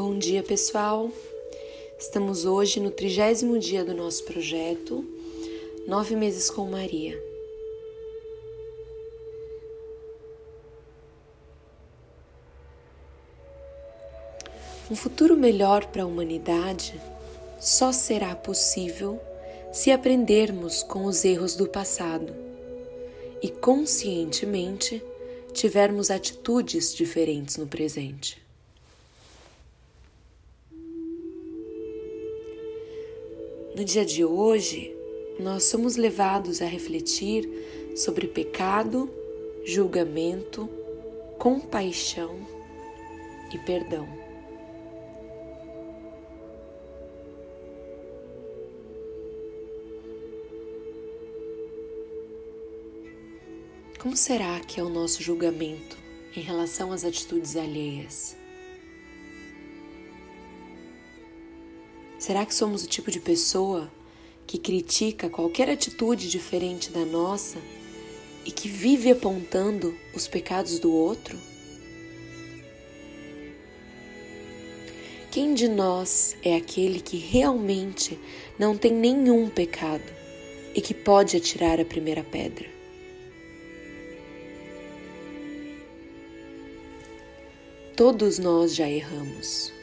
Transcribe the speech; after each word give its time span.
Bom 0.00 0.16
dia, 0.16 0.44
pessoal. 0.44 1.10
Estamos 1.98 2.44
hoje 2.44 2.78
no 2.78 2.88
trigésimo 2.88 3.58
dia 3.58 3.84
do 3.84 3.92
nosso 3.92 4.22
projeto, 4.22 5.04
Nove 5.88 6.14
Meses 6.14 6.48
com 6.48 6.70
Maria. 6.70 7.20
Um 14.88 14.94
futuro 14.94 15.36
melhor 15.36 15.86
para 15.86 16.04
a 16.04 16.06
humanidade 16.06 16.94
só 17.58 17.90
será 17.90 18.36
possível 18.36 19.20
se 19.72 19.90
aprendermos 19.90 20.84
com 20.84 21.06
os 21.06 21.24
erros 21.24 21.56
do 21.56 21.66
passado 21.66 22.32
e 23.42 23.48
conscientemente 23.48 25.02
tivermos 25.52 26.08
atitudes 26.08 26.94
diferentes 26.94 27.56
no 27.56 27.66
presente. 27.66 28.47
No 33.78 33.84
dia 33.84 34.04
de 34.04 34.24
hoje, 34.24 34.92
nós 35.38 35.62
somos 35.62 35.94
levados 35.94 36.60
a 36.60 36.66
refletir 36.66 37.48
sobre 37.94 38.26
pecado, 38.26 39.08
julgamento, 39.64 40.68
compaixão 41.38 42.44
e 43.54 43.58
perdão. 43.58 44.08
Como 54.00 54.16
será 54.16 54.58
que 54.58 54.80
é 54.80 54.82
o 54.82 54.88
nosso 54.88 55.22
julgamento 55.22 55.96
em 56.34 56.40
relação 56.40 56.90
às 56.90 57.04
atitudes 57.04 57.54
alheias? 57.54 58.37
Será 62.28 62.44
que 62.44 62.54
somos 62.54 62.84
o 62.84 62.86
tipo 62.86 63.10
de 63.10 63.20
pessoa 63.20 63.90
que 64.46 64.58
critica 64.58 65.30
qualquer 65.30 65.70
atitude 65.70 66.28
diferente 66.28 66.90
da 66.90 67.02
nossa 67.02 67.56
e 68.44 68.52
que 68.52 68.68
vive 68.68 69.10
apontando 69.10 69.96
os 70.14 70.28
pecados 70.28 70.78
do 70.78 70.92
outro? 70.92 71.38
Quem 75.30 75.54
de 75.54 75.68
nós 75.68 76.36
é 76.42 76.54
aquele 76.54 77.00
que 77.00 77.16
realmente 77.16 78.18
não 78.58 78.76
tem 78.76 78.92
nenhum 78.92 79.48
pecado 79.48 80.12
e 80.74 80.82
que 80.82 80.92
pode 80.92 81.34
atirar 81.34 81.80
a 81.80 81.84
primeira 81.86 82.22
pedra? 82.22 82.68
Todos 87.96 88.38
nós 88.38 88.74
já 88.74 88.86
erramos. 88.86 89.77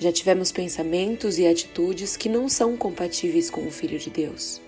Já 0.00 0.12
tivemos 0.12 0.52
pensamentos 0.52 1.38
e 1.38 1.46
atitudes 1.46 2.16
que 2.16 2.28
não 2.28 2.48
são 2.48 2.76
compatíveis 2.76 3.50
com 3.50 3.66
o 3.66 3.70
Filho 3.70 3.98
de 3.98 4.10
Deus. 4.10 4.60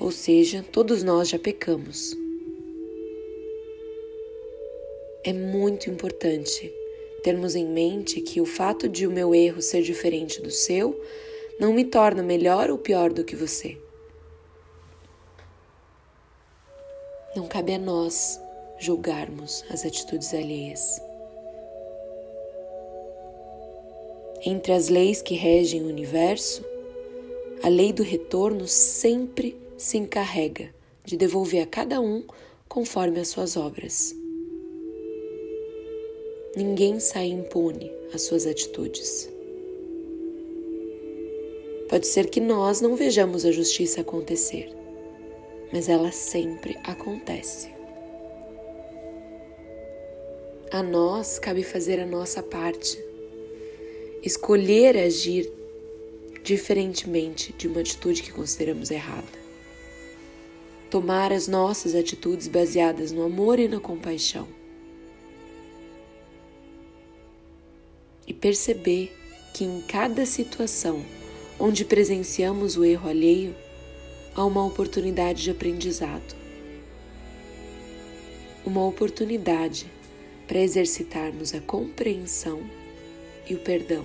Ou 0.00 0.10
seja, 0.10 0.64
todos 0.72 1.04
nós 1.04 1.28
já 1.28 1.38
pecamos. 1.38 2.16
É 5.22 5.32
muito 5.32 5.88
importante 5.88 6.72
termos 7.22 7.54
em 7.54 7.66
mente 7.66 8.20
que 8.20 8.40
o 8.40 8.46
fato 8.46 8.88
de 8.88 9.06
o 9.06 9.10
meu 9.10 9.34
erro 9.34 9.62
ser 9.62 9.82
diferente 9.82 10.40
do 10.40 10.50
seu 10.50 11.00
não 11.60 11.72
me 11.72 11.84
torna 11.84 12.22
melhor 12.22 12.70
ou 12.70 12.78
pior 12.78 13.12
do 13.12 13.24
que 13.24 13.36
você. 13.36 13.76
Não 17.36 17.46
cabe 17.46 17.74
a 17.74 17.78
nós 17.78 18.40
julgarmos 18.78 19.64
as 19.70 19.84
atitudes 19.84 20.32
alheias. 20.34 21.07
Entre 24.44 24.72
as 24.72 24.88
leis 24.88 25.20
que 25.20 25.34
regem 25.34 25.82
o 25.82 25.88
universo, 25.88 26.64
a 27.62 27.68
lei 27.68 27.92
do 27.92 28.04
retorno 28.04 28.68
sempre 28.68 29.56
se 29.76 29.98
encarrega 29.98 30.72
de 31.04 31.16
devolver 31.16 31.62
a 31.62 31.66
cada 31.66 32.00
um 32.00 32.22
conforme 32.68 33.18
as 33.18 33.28
suas 33.28 33.56
obras. 33.56 34.14
Ninguém 36.54 37.00
sai 37.00 37.26
impune 37.26 37.90
às 38.12 38.22
suas 38.22 38.46
atitudes. 38.46 39.28
Pode 41.88 42.06
ser 42.06 42.28
que 42.28 42.40
nós 42.40 42.80
não 42.80 42.94
vejamos 42.94 43.44
a 43.44 43.50
justiça 43.50 44.02
acontecer, 44.02 44.70
mas 45.72 45.88
ela 45.88 46.12
sempre 46.12 46.76
acontece. 46.84 47.68
A 50.70 50.82
nós 50.82 51.38
cabe 51.38 51.64
fazer 51.64 51.98
a 51.98 52.06
nossa 52.06 52.42
parte 52.42 53.07
escolher 54.22 54.96
agir 54.96 55.50
diferentemente 56.42 57.52
de 57.52 57.68
uma 57.68 57.80
atitude 57.80 58.22
que 58.22 58.32
consideramos 58.32 58.90
errada. 58.90 59.38
Tomar 60.90 61.32
as 61.32 61.46
nossas 61.46 61.94
atitudes 61.94 62.48
baseadas 62.48 63.12
no 63.12 63.22
amor 63.22 63.58
e 63.58 63.68
na 63.68 63.78
compaixão. 63.78 64.48
E 68.26 68.32
perceber 68.32 69.14
que 69.52 69.64
em 69.64 69.80
cada 69.82 70.24
situação 70.24 71.04
onde 71.58 71.84
presenciamos 71.84 72.76
o 72.76 72.84
erro 72.84 73.08
alheio, 73.08 73.54
há 74.34 74.44
uma 74.44 74.64
oportunidade 74.64 75.42
de 75.42 75.50
aprendizado. 75.50 76.36
Uma 78.64 78.86
oportunidade 78.86 79.86
para 80.46 80.60
exercitarmos 80.60 81.52
a 81.54 81.60
compreensão 81.60 82.62
e 83.48 83.54
o 83.54 83.58
perdão. 83.58 84.04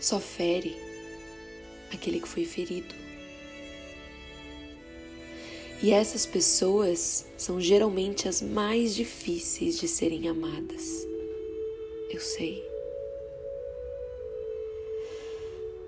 Só 0.00 0.20
fere 0.20 0.76
aquele 1.92 2.20
que 2.20 2.28
foi 2.28 2.44
ferido. 2.44 2.94
E 5.82 5.92
essas 5.92 6.26
pessoas 6.26 7.24
são 7.36 7.60
geralmente 7.60 8.28
as 8.28 8.42
mais 8.42 8.94
difíceis 8.94 9.78
de 9.78 9.86
serem 9.86 10.28
amadas. 10.28 11.06
Eu 12.10 12.20
sei. 12.20 12.64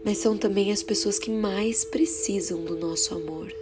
Mas 0.05 0.19
são 0.19 0.37
também 0.38 0.71
as 0.71 0.82
pessoas 0.82 1.19
que 1.19 1.31
mais 1.31 1.84
precisam 1.84 2.65
do 2.65 2.77
nosso 2.77 3.15
amor. 3.15 3.53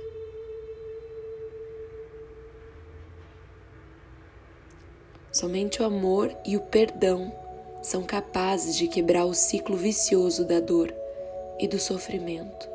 Somente 5.30 5.82
o 5.82 5.84
amor 5.84 6.34
e 6.44 6.56
o 6.56 6.60
perdão 6.60 7.30
são 7.82 8.02
capazes 8.02 8.74
de 8.76 8.88
quebrar 8.88 9.26
o 9.26 9.34
ciclo 9.34 9.76
vicioso 9.76 10.44
da 10.44 10.58
dor 10.58 10.92
e 11.60 11.68
do 11.68 11.78
sofrimento. 11.78 12.68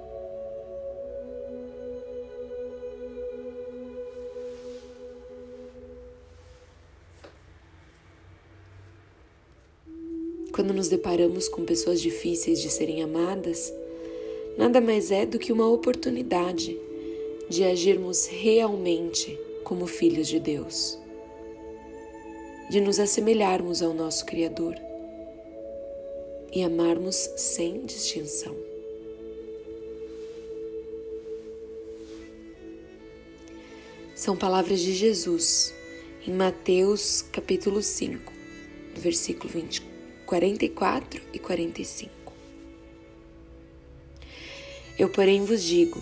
Quando 10.53 10.73
nos 10.73 10.87
deparamos 10.87 11.49
com 11.49 11.65
pessoas 11.65 11.99
difíceis 11.99 12.61
de 12.61 12.69
serem 12.69 13.01
amadas, 13.01 13.73
nada 14.55 14.79
mais 14.79 15.09
é 15.09 15.25
do 15.25 15.39
que 15.39 15.51
uma 15.51 15.67
oportunidade 15.67 16.79
de 17.49 17.63
agirmos 17.63 18.27
realmente 18.27 19.37
como 19.63 19.87
filhos 19.87 20.27
de 20.27 20.39
Deus 20.39 21.02
de 22.73 22.81
nos 22.81 22.99
assemelharmos 22.99 23.83
ao 23.83 23.93
nosso 23.93 24.25
Criador 24.25 24.75
e 26.51 26.63
amarmos 26.63 27.29
sem 27.37 27.85
distinção. 27.85 28.55
São 34.15 34.35
palavras 34.35 34.79
de 34.79 34.91
Jesus 34.91 35.71
em 36.25 36.33
Mateus 36.33 37.21
capítulo 37.31 37.79
5, 37.79 38.33
versículo 38.95 39.53
20, 39.53 39.83
44 40.25 41.21
e 41.31 41.37
45. 41.37 42.33
Eu, 44.97 45.09
porém, 45.09 45.45
vos 45.45 45.61
digo: 45.61 46.01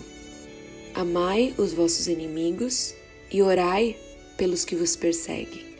amai 0.94 1.54
os 1.58 1.74
vossos 1.74 2.08
inimigos 2.08 2.94
e 3.30 3.42
orai 3.42 3.94
pelos 4.38 4.64
que 4.64 4.74
vos 4.74 4.96
perseguem 4.96 5.71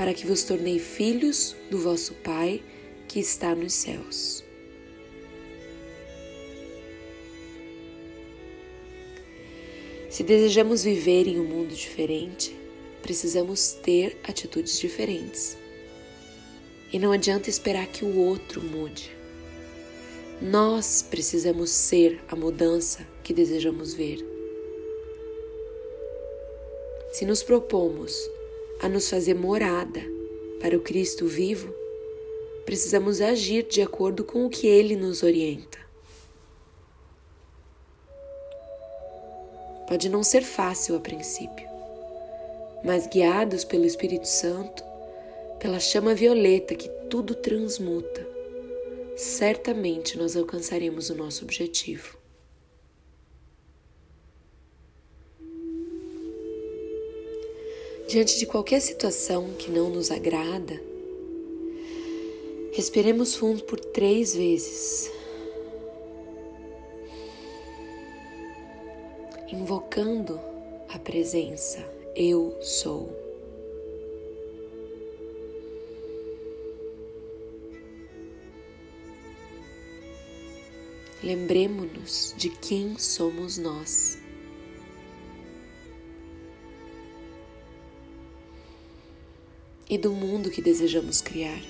para 0.00 0.14
que 0.14 0.26
vos 0.26 0.44
tornei 0.44 0.78
filhos 0.78 1.54
do 1.70 1.78
vosso 1.78 2.14
Pai 2.14 2.62
que 3.06 3.20
está 3.20 3.54
nos 3.54 3.74
céus. 3.74 4.42
Se 10.08 10.22
desejamos 10.22 10.84
viver 10.84 11.28
em 11.28 11.38
um 11.38 11.44
mundo 11.44 11.74
diferente, 11.74 12.56
precisamos 13.02 13.72
ter 13.72 14.18
atitudes 14.26 14.80
diferentes. 14.80 15.58
E 16.90 16.98
não 16.98 17.12
adianta 17.12 17.50
esperar 17.50 17.86
que 17.86 18.02
o 18.02 18.16
outro 18.20 18.62
mude. 18.62 19.14
Nós 20.40 21.02
precisamos 21.02 21.68
ser 21.68 22.24
a 22.26 22.34
mudança 22.34 23.06
que 23.22 23.34
desejamos 23.34 23.92
ver. 23.92 24.24
Se 27.12 27.26
nos 27.26 27.42
propomos 27.42 28.39
a 28.82 28.88
nos 28.88 29.08
fazer 29.08 29.34
morada 29.34 30.00
para 30.60 30.76
o 30.76 30.80
Cristo 30.80 31.26
vivo, 31.26 31.72
precisamos 32.64 33.20
agir 33.20 33.64
de 33.64 33.82
acordo 33.82 34.24
com 34.24 34.46
o 34.46 34.50
que 34.50 34.66
ele 34.66 34.96
nos 34.96 35.22
orienta. 35.22 35.78
Pode 39.86 40.08
não 40.08 40.22
ser 40.22 40.42
fácil 40.42 40.96
a 40.96 41.00
princípio, 41.00 41.68
mas 42.84 43.06
guiados 43.06 43.64
pelo 43.64 43.84
Espírito 43.84 44.28
Santo, 44.28 44.84
pela 45.58 45.80
chama 45.80 46.14
violeta 46.14 46.74
que 46.74 46.88
tudo 47.10 47.34
transmuta, 47.34 48.26
certamente 49.16 50.16
nós 50.16 50.36
alcançaremos 50.36 51.10
o 51.10 51.14
nosso 51.14 51.44
objetivo. 51.44 52.19
Diante 58.10 58.40
de 58.40 58.44
qualquer 58.44 58.80
situação 58.80 59.52
que 59.56 59.70
não 59.70 59.88
nos 59.88 60.10
agrada, 60.10 60.82
respiremos 62.72 63.36
fundo 63.36 63.62
por 63.62 63.78
três 63.78 64.34
vezes, 64.34 65.08
invocando 69.52 70.40
a 70.88 70.98
presença 70.98 71.88
Eu 72.16 72.58
sou. 72.60 73.16
Lembremos-nos 81.22 82.34
de 82.36 82.48
quem 82.48 82.98
somos 82.98 83.56
nós. 83.56 84.18
E 89.90 89.98
do 89.98 90.12
mundo 90.12 90.50
que 90.50 90.62
desejamos 90.62 91.20
criar. 91.20 91.60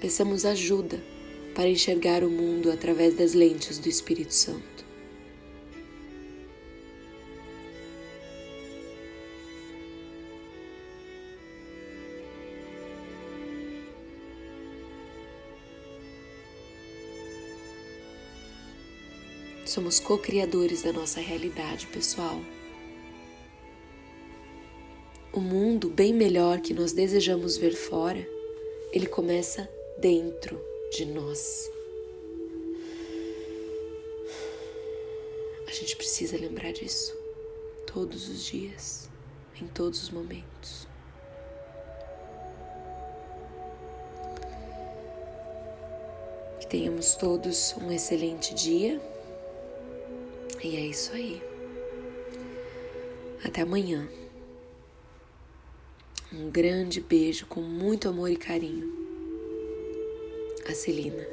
Peçamos 0.00 0.46
ajuda 0.46 0.98
para 1.54 1.68
enxergar 1.68 2.24
o 2.24 2.30
mundo 2.30 2.72
através 2.72 3.14
das 3.14 3.34
lentes 3.34 3.78
do 3.78 3.86
Espírito 3.86 4.32
Santo. 4.32 4.78
Somos 19.66 20.00
co-criadores 20.00 20.80
da 20.80 20.94
nossa 20.94 21.20
realidade, 21.20 21.86
pessoal. 21.88 22.40
O 25.30 25.40
mundo 25.40 25.90
bem 25.90 26.14
melhor 26.14 26.60
que 26.60 26.72
nós 26.72 26.92
desejamos 26.92 27.58
ver 27.58 27.74
fora, 27.74 28.26
ele 28.92 29.06
começa 29.06 29.68
dentro 29.98 30.58
de 30.90 31.04
nós. 31.04 31.70
A 35.66 35.70
gente 35.70 35.96
precisa 35.96 36.38
lembrar 36.38 36.72
disso 36.72 37.14
todos 37.92 38.26
os 38.28 38.42
dias, 38.46 39.08
em 39.60 39.66
todos 39.66 40.02
os 40.02 40.10
momentos. 40.10 40.88
Que 46.58 46.66
tenhamos 46.66 47.16
todos 47.16 47.76
um 47.76 47.92
excelente 47.92 48.54
dia 48.54 48.98
e 50.64 50.74
é 50.74 50.80
isso 50.80 51.12
aí. 51.12 51.42
Até 53.44 53.60
amanhã. 53.60 54.08
Um 56.30 56.50
grande 56.50 57.00
beijo 57.00 57.46
com 57.46 57.62
muito 57.62 58.06
amor 58.06 58.30
e 58.30 58.36
carinho. 58.36 58.86
A 60.68 60.74
Celina. 60.74 61.26